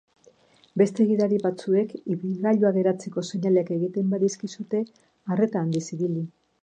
[0.81, 4.83] Beste gidari batzuek ibilgailua geratzeko seinaleak egiten badizkizute,
[5.37, 6.27] arreta handiz ibili.